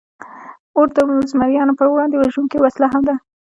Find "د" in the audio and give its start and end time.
0.95-0.97